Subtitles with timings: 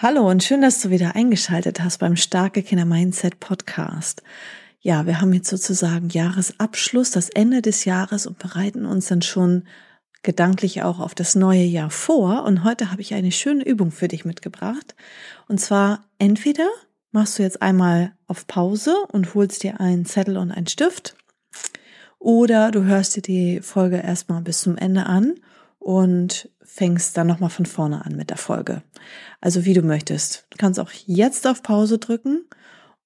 [0.00, 4.22] Hallo und schön, dass du wieder eingeschaltet hast beim Starke Kinder Mindset Podcast.
[4.78, 9.64] Ja, wir haben jetzt sozusagen Jahresabschluss, das Ende des Jahres und bereiten uns dann schon
[10.22, 12.44] gedanklich auch auf das neue Jahr vor.
[12.44, 14.94] Und heute habe ich eine schöne Übung für dich mitgebracht.
[15.48, 16.68] Und zwar entweder
[17.10, 21.16] machst du jetzt einmal auf Pause und holst dir einen Zettel und einen Stift
[22.20, 25.34] oder du hörst dir die Folge erstmal bis zum Ende an
[25.80, 28.82] und fängst dann nochmal von vorne an mit der Folge.
[29.40, 30.46] Also wie du möchtest.
[30.50, 32.44] Du kannst auch jetzt auf Pause drücken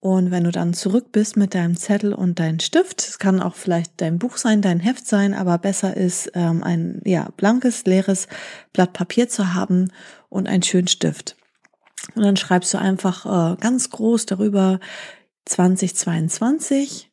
[0.01, 3.55] und wenn du dann zurück bist mit deinem Zettel und deinem Stift, es kann auch
[3.55, 8.27] vielleicht dein Buch sein, dein Heft sein, aber besser ist ähm, ein ja blankes, leeres
[8.73, 9.93] Blatt Papier zu haben
[10.29, 11.37] und einen schönen Stift.
[12.17, 14.81] Und dann schreibst du einfach äh, ganz groß darüber
[15.45, 17.13] 2022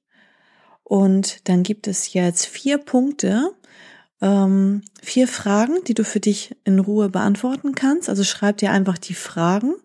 [0.84, 3.52] und dann gibt es jetzt vier Punkte,
[4.22, 8.10] ähm, vier Fragen, die du für dich in Ruhe beantworten kannst.
[8.10, 9.76] Also schreib dir einfach die Fragen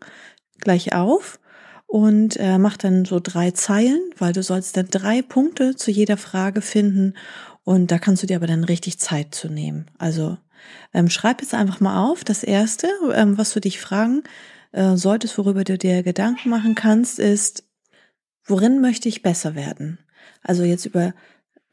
[0.61, 1.39] gleich auf
[1.87, 6.17] und äh, mach dann so drei Zeilen, weil du sollst dann drei Punkte zu jeder
[6.17, 7.15] Frage finden
[7.63, 9.87] und da kannst du dir aber dann richtig Zeit zu nehmen.
[9.99, 10.37] Also
[10.93, 12.25] ähm, schreib jetzt einfach mal auf.
[12.25, 14.23] Das erste, ähm, was du dich fragen
[14.73, 17.65] äh, solltest, worüber du dir Gedanken machen kannst, ist,
[18.45, 19.98] worin möchte ich besser werden?
[20.43, 21.15] Also jetzt über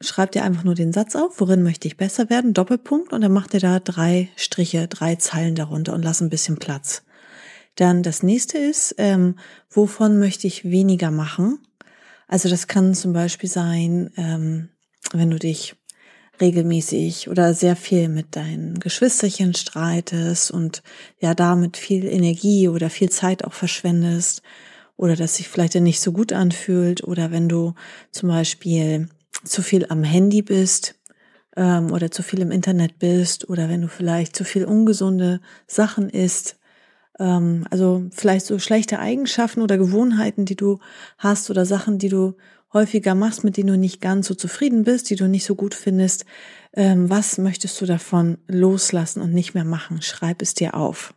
[0.02, 3.32] schreibt ihr einfach nur den Satz auf, worin möchte ich besser werden, Doppelpunkt, und dann
[3.32, 7.02] macht ihr da drei Striche, drei Zeilen darunter und lasst ein bisschen Platz.
[7.76, 9.36] Dann das nächste ist, ähm,
[9.70, 11.58] wovon möchte ich weniger machen?
[12.28, 14.68] Also das kann zum Beispiel sein, ähm,
[15.12, 15.76] wenn du dich
[16.40, 20.82] regelmäßig oder sehr viel mit deinen Geschwisterchen streitest und
[21.20, 24.42] ja damit viel Energie oder viel Zeit auch verschwendest
[24.96, 27.74] oder dass sich vielleicht nicht so gut anfühlt oder wenn du
[28.10, 29.08] zum Beispiel
[29.44, 30.94] zu viel am Handy bist
[31.56, 36.08] ähm, oder zu viel im Internet bist oder wenn du vielleicht zu viel ungesunde Sachen
[36.08, 36.58] isst,
[37.18, 40.78] ähm, also vielleicht so schlechte Eigenschaften oder Gewohnheiten, die du
[41.18, 42.34] hast oder Sachen, die du
[42.72, 45.74] häufiger machst, mit denen du nicht ganz so zufrieden bist, die du nicht so gut
[45.74, 46.24] findest,
[46.74, 50.00] ähm, was möchtest du davon loslassen und nicht mehr machen?
[50.00, 51.14] Schreib es dir auf.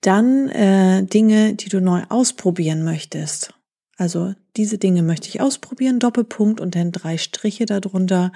[0.00, 3.54] Dann äh, Dinge, die du neu ausprobieren möchtest.
[4.02, 8.32] Also diese Dinge möchte ich ausprobieren, Doppelpunkt und dann drei Striche darunter.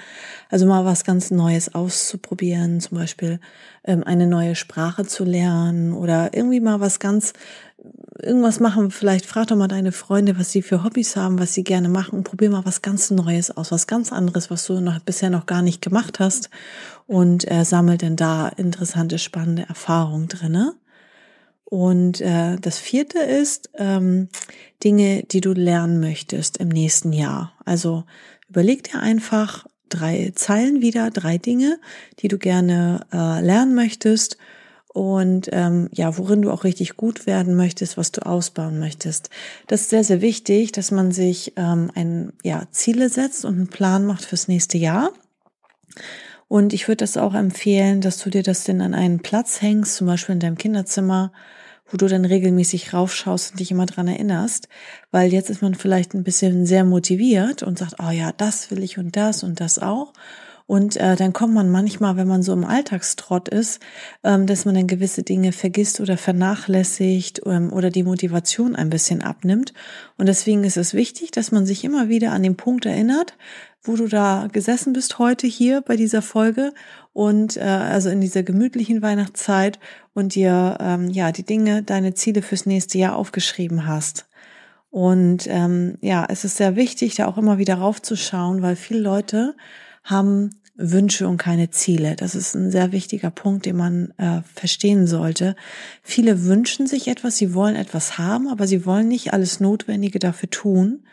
[0.48, 3.40] Also mal was ganz Neues auszuprobieren, zum Beispiel
[3.82, 7.32] ähm, eine neue Sprache zu lernen oder irgendwie mal was ganz,
[8.22, 8.92] irgendwas machen.
[8.92, 12.22] Vielleicht frag doch mal deine Freunde, was sie für Hobbys haben, was sie gerne machen.
[12.22, 15.62] Probier mal was ganz Neues aus, was ganz anderes, was du noch bisher noch gar
[15.62, 16.48] nicht gemacht hast
[17.08, 20.76] und äh, sammel denn da interessante, spannende Erfahrungen drinne.
[21.68, 24.28] Und äh, das vierte ist ähm,
[24.84, 27.52] Dinge, die du lernen möchtest im nächsten Jahr.
[27.64, 28.04] Also
[28.48, 31.80] überleg dir einfach drei Zeilen wieder, drei Dinge,
[32.20, 34.38] die du gerne äh, lernen möchtest
[34.96, 39.28] und ähm, ja, worin du auch richtig gut werden möchtest, was du ausbauen möchtest.
[39.66, 43.68] Das ist sehr, sehr wichtig, dass man sich ähm, ein, ja, Ziele setzt und einen
[43.68, 45.12] Plan macht fürs nächste Jahr.
[46.48, 49.96] Und ich würde das auch empfehlen, dass du dir das denn an einen Platz hängst,
[49.96, 51.32] zum Beispiel in deinem Kinderzimmer,
[51.90, 54.68] wo du dann regelmäßig raufschaust und dich immer dran erinnerst,
[55.10, 58.82] weil jetzt ist man vielleicht ein bisschen sehr motiviert und sagt, oh ja, das will
[58.82, 60.12] ich und das und das auch.
[60.66, 63.80] Und äh, dann kommt man manchmal, wenn man so im Alltagstrott ist,
[64.24, 69.22] ähm, dass man dann gewisse Dinge vergisst oder vernachlässigt ähm, oder die Motivation ein bisschen
[69.22, 69.72] abnimmt.
[70.18, 73.34] Und deswegen ist es wichtig, dass man sich immer wieder an den Punkt erinnert,
[73.86, 76.72] wo du da gesessen bist heute hier bei dieser Folge
[77.12, 79.78] und äh, also in dieser gemütlichen Weihnachtszeit
[80.14, 84.26] und dir ähm, ja die Dinge, deine Ziele fürs nächste Jahr aufgeschrieben hast.
[84.90, 89.54] Und ähm, ja, es ist sehr wichtig, da auch immer wieder raufzuschauen, weil viele Leute
[90.04, 92.16] haben Wünsche und keine Ziele.
[92.16, 95.56] Das ist ein sehr wichtiger Punkt, den man äh, verstehen sollte.
[96.02, 100.50] Viele wünschen sich etwas, sie wollen etwas haben, aber sie wollen nicht alles Notwendige dafür
[100.50, 101.04] tun.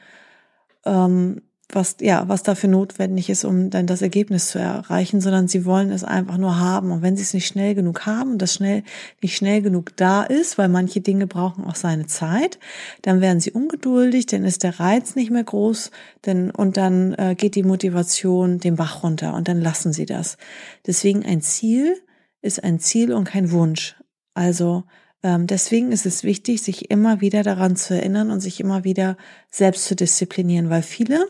[0.85, 1.41] Ähm,
[1.75, 5.91] was, ja, was dafür notwendig ist, um dann das Ergebnis zu erreichen, sondern sie wollen
[5.91, 6.91] es einfach nur haben.
[6.91, 8.83] Und wenn sie es nicht schnell genug haben und das schnell,
[9.21, 12.59] nicht schnell genug da ist, weil manche Dinge brauchen auch seine Zeit,
[13.01, 15.91] dann werden sie ungeduldig, dann ist der Reiz nicht mehr groß,
[16.25, 20.37] denn, und dann äh, geht die Motivation den Bach runter und dann lassen sie das.
[20.85, 21.95] Deswegen ein Ziel
[22.41, 23.95] ist ein Ziel und kein Wunsch.
[24.33, 24.83] Also,
[25.25, 29.15] Ähm, deswegen ist es wichtig, sich immer wieder daran zu erinnern und sich immer wieder
[29.49, 31.29] selbst zu disziplinieren, weil viele,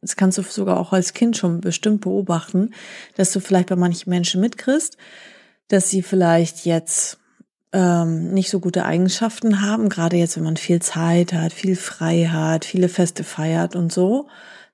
[0.00, 2.74] das kannst du sogar auch als Kind schon bestimmt beobachten,
[3.16, 4.96] dass du vielleicht bei manchen Menschen mitkriegst,
[5.68, 7.18] dass sie vielleicht jetzt
[7.72, 12.26] ähm, nicht so gute Eigenschaften haben, gerade jetzt, wenn man viel Zeit hat, viel frei
[12.26, 14.28] hat, viele Feste feiert und so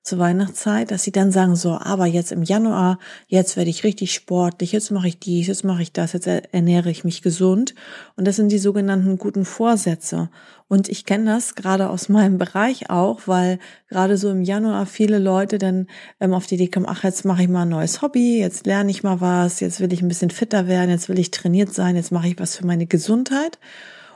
[0.05, 4.13] zur Weihnachtszeit, dass sie dann sagen so, aber jetzt im Januar, jetzt werde ich richtig
[4.13, 7.73] sportlich, jetzt mache ich dies, jetzt mache ich das, jetzt ernähre ich mich gesund.
[8.15, 10.29] Und das sind die sogenannten guten Vorsätze.
[10.67, 13.57] Und ich kenne das gerade aus meinem Bereich auch, weil
[13.89, 15.87] gerade so im Januar viele Leute dann
[16.19, 18.91] ähm, auf die Idee kommen, ach, jetzt mache ich mal ein neues Hobby, jetzt lerne
[18.91, 21.95] ich mal was, jetzt will ich ein bisschen fitter werden, jetzt will ich trainiert sein,
[21.95, 23.57] jetzt mache ich was für meine Gesundheit.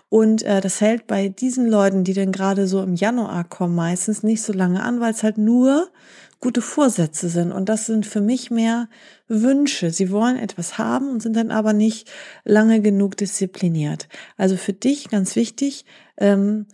[0.09, 4.23] Und äh, das hält bei diesen Leuten, die dann gerade so im Januar kommen, meistens
[4.23, 5.89] nicht so lange an, weil es halt nur
[6.39, 7.51] gute Vorsätze sind.
[7.51, 8.89] Und das sind für mich mehr
[9.27, 9.91] Wünsche.
[9.91, 12.09] Sie wollen etwas haben und sind dann aber nicht
[12.43, 14.07] lange genug diszipliniert.
[14.37, 15.85] Also für dich ganz wichtig,
[16.17, 16.65] ähm,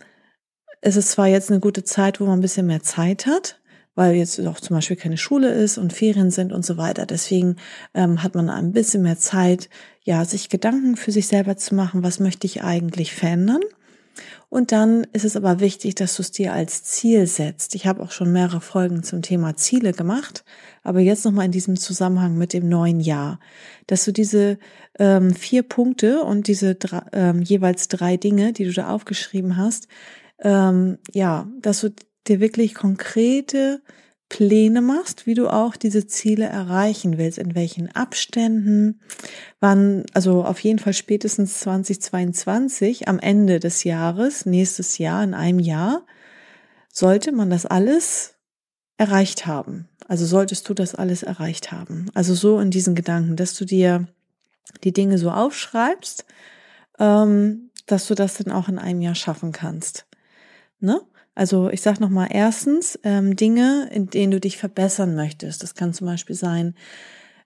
[0.80, 3.60] es ist zwar jetzt eine gute Zeit, wo man ein bisschen mehr Zeit hat,
[3.96, 7.06] weil jetzt auch zum Beispiel keine Schule ist und Ferien sind und so weiter.
[7.06, 7.56] Deswegen
[7.94, 9.68] ähm, hat man ein bisschen mehr Zeit,
[10.04, 13.62] ja, sich Gedanken für sich selber zu machen, was möchte ich eigentlich verändern.
[14.48, 17.74] Und dann ist es aber wichtig, dass du es dir als Ziel setzt.
[17.74, 20.44] Ich habe auch schon mehrere Folgen zum Thema Ziele gemacht,
[20.84, 23.40] aber jetzt nochmal in diesem Zusammenhang mit dem neuen Jahr,
[23.86, 24.58] dass du diese
[24.98, 29.88] ähm, vier Punkte und diese drei, ähm, jeweils drei Dinge, die du da aufgeschrieben hast,
[30.38, 31.90] ähm, ja, dass du
[32.28, 33.80] dir wirklich konkrete
[34.28, 39.00] Pläne machst, wie du auch diese Ziele erreichen willst, in welchen Abständen,
[39.60, 45.60] wann, also auf jeden Fall spätestens 2022, am Ende des Jahres, nächstes Jahr, in einem
[45.60, 46.04] Jahr,
[46.92, 48.34] sollte man das alles
[48.98, 49.88] erreicht haben.
[50.08, 52.06] Also solltest du das alles erreicht haben.
[52.14, 54.08] Also so in diesen Gedanken, dass du dir
[54.82, 56.24] die Dinge so aufschreibst,
[56.98, 60.06] ähm, dass du das dann auch in einem Jahr schaffen kannst.
[60.80, 61.00] Ne?
[61.36, 65.62] Also ich sage nochmal, erstens ähm, Dinge, in denen du dich verbessern möchtest.
[65.62, 66.74] Das kann zum Beispiel sein,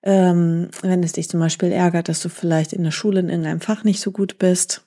[0.04, 3.60] ähm, wenn es dich zum Beispiel ärgert, dass du vielleicht in der Schule in irgendeinem
[3.60, 4.87] Fach nicht so gut bist,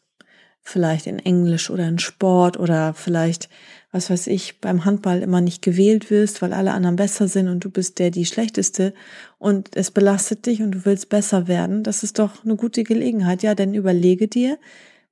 [0.61, 3.49] vielleicht in Englisch oder in Sport oder vielleicht,
[3.91, 7.59] was weiß ich, beim Handball immer nicht gewählt wirst, weil alle anderen besser sind und
[7.59, 8.93] du bist der die schlechteste
[9.37, 11.83] und es belastet dich und du willst besser werden.
[11.83, 13.43] Das ist doch eine gute Gelegenheit.
[13.43, 14.57] Ja, denn überlege dir,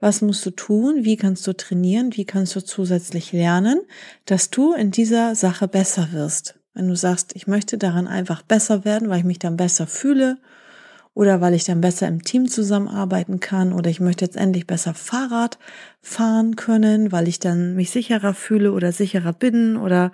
[0.02, 1.06] was musst du tun?
[1.06, 2.18] Wie kannst du trainieren?
[2.18, 3.80] Wie kannst du zusätzlich lernen,
[4.26, 6.60] dass du in dieser Sache besser wirst?
[6.74, 10.38] Wenn du sagst, ich möchte daran einfach besser werden, weil ich mich dann besser fühle
[11.14, 14.94] oder weil ich dann besser im Team zusammenarbeiten kann oder ich möchte jetzt endlich besser
[14.96, 15.60] Fahrrad
[16.02, 20.12] fahren können, weil ich dann mich sicherer fühle oder sicherer bin oder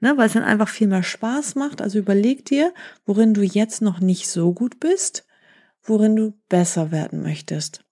[0.00, 1.80] ne, weil es dann einfach viel mehr Spaß macht.
[1.80, 2.74] Also überleg dir,
[3.06, 5.26] worin du jetzt noch nicht so gut bist,
[5.82, 7.84] worin du besser werden möchtest.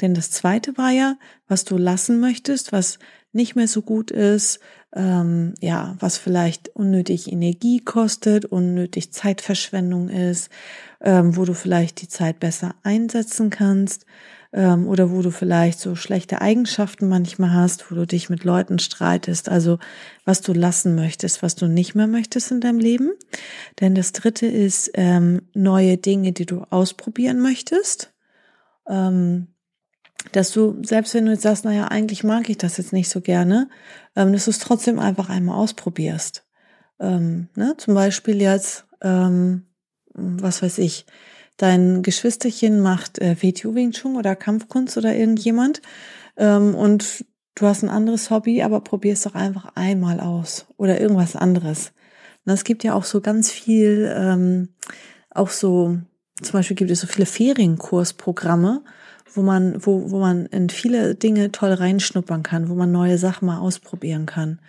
[0.00, 1.16] Denn das zweite war ja,
[1.46, 2.98] was du lassen möchtest, was
[3.32, 4.60] nicht mehr so gut ist,
[4.94, 10.50] ähm, ja, was vielleicht unnötig Energie kostet, unnötig Zeitverschwendung ist,
[11.00, 14.06] ähm, wo du vielleicht die Zeit besser einsetzen kannst
[14.52, 18.78] ähm, oder wo du vielleicht so schlechte Eigenschaften manchmal hast, wo du dich mit Leuten
[18.78, 19.78] streitest, also
[20.24, 23.10] was du lassen möchtest, was du nicht mehr möchtest in deinem Leben.
[23.80, 28.14] Denn das dritte ist ähm, neue Dinge, die du ausprobieren möchtest.
[28.88, 29.48] Ähm,
[30.32, 33.20] dass du, selbst wenn du jetzt sagst, naja, eigentlich mag ich das jetzt nicht so
[33.20, 33.68] gerne,
[34.16, 36.44] ähm, dass du es trotzdem einfach einmal ausprobierst.
[37.00, 37.74] Ähm, ne?
[37.76, 39.66] Zum Beispiel jetzt, ähm,
[40.14, 41.06] was weiß ich,
[41.56, 45.82] dein Geschwisterchen macht äh, WTU Wing Chun oder Kampfkunst oder irgendjemand
[46.36, 51.36] ähm, und du hast ein anderes Hobby, aber probierst doch einfach einmal aus oder irgendwas
[51.36, 51.92] anderes.
[52.44, 54.68] Und es gibt ja auch so ganz viel, ähm,
[55.30, 55.98] auch so,
[56.40, 58.84] zum Beispiel gibt es so viele Ferienkursprogramme,
[59.34, 63.46] wo man, wo, wo man in viele Dinge toll reinschnuppern kann, wo man neue Sachen
[63.46, 64.60] mal ausprobieren kann.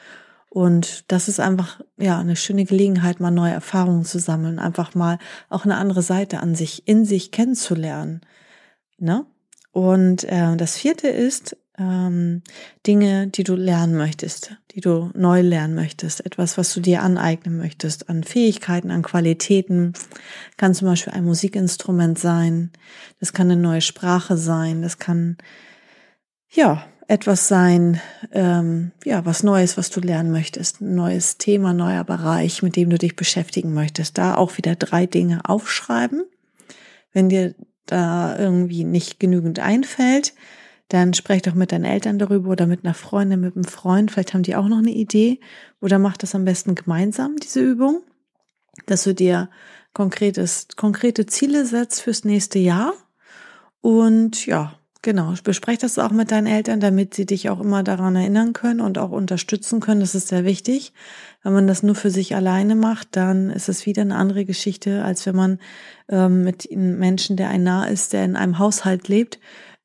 [0.50, 5.20] Und das ist einfach, ja, eine schöne Gelegenheit, mal neue Erfahrungen zu sammeln, einfach mal
[5.50, 8.22] auch eine andere Seite an sich, in sich kennenzulernen.
[8.98, 9.26] Ne?
[9.72, 12.42] Und äh, das vierte ist, ähm,
[12.86, 17.58] Dinge, die du lernen möchtest, die du neu lernen möchtest, etwas, was du dir aneignen
[17.58, 19.94] möchtest, an Fähigkeiten, an Qualitäten,
[20.58, 22.72] kann zum Beispiel ein Musikinstrument sein,
[23.20, 25.38] das kann eine neue Sprache sein, das kann
[26.50, 28.00] ja etwas sein,
[28.34, 32.92] ähm, ja, was Neues, was du lernen möchtest, ein neues Thema, neuer Bereich, mit dem
[32.92, 34.20] du dich beschäftigen möchtest.
[34.20, 36.24] Da auch wieder drei Dinge aufschreiben.
[37.12, 37.56] Wenn dir
[37.88, 40.36] da irgendwie nicht genügend einfällt,
[40.90, 44.12] dann sprech doch mit deinen Eltern darüber oder mit einer Freundin, mit einem Freund.
[44.12, 45.40] Vielleicht haben die auch noch eine Idee.
[45.82, 48.02] Oder mach das am besten gemeinsam, diese Übung,
[48.88, 49.50] dass du dir
[49.94, 52.94] konkretes, konkrete Ziele setzt fürs nächste Jahr.
[53.82, 58.18] Und ja, Genau, bespreche das auch mit deinen Eltern, damit sie dich auch immer daran
[58.18, 60.02] erinnern können und auch unterstützen können.
[60.02, 60.92] Das ist sehr wichtig.
[61.42, 65.06] Wenn man das nur für sich alleine macht, dann ist es wieder eine andere Geschichte,
[65.06, 65.60] als wenn man
[66.10, 69.40] ähm, mit einem Menschen, der ein nah ist, der in einem Haushalt lebt,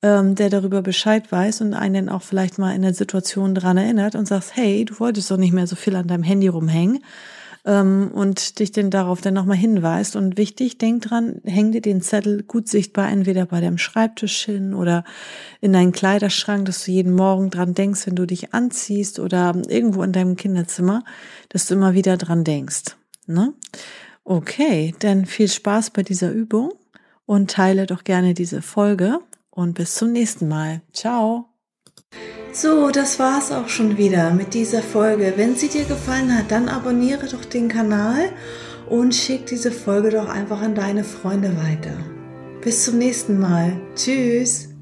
[0.04, 4.14] ähm, der darüber Bescheid weiß und einen auch vielleicht mal in der Situation daran erinnert
[4.14, 7.02] und sagst, hey, du wolltest doch nicht mehr so viel an deinem Handy rumhängen
[7.64, 10.14] ähm, und dich denn darauf dann nochmal hinweist.
[10.14, 14.75] Und wichtig, denk dran, häng dir den Zettel gut sichtbar entweder bei deinem Schreibtisch hin
[14.75, 15.04] oder
[15.62, 20.02] in deinen Kleiderschrank, dass du jeden Morgen dran denkst, wenn du dich anziehst oder irgendwo
[20.02, 21.02] in deinem Kinderzimmer,
[21.49, 22.99] dass du immer wieder dran denkst.
[23.26, 23.54] Ne?
[24.23, 26.75] Okay, dann viel Spaß bei dieser Übung
[27.25, 29.20] und teile doch gerne diese Folge
[29.54, 30.82] und bis zum nächsten Mal.
[30.92, 31.46] Ciao.
[32.52, 35.34] So, das war's auch schon wieder mit dieser Folge.
[35.37, 38.30] Wenn sie dir gefallen hat, dann abonniere doch den Kanal
[38.88, 41.96] und schick diese Folge doch einfach an deine Freunde weiter.
[42.61, 43.80] Bis zum nächsten Mal.
[43.94, 44.74] Tschüss.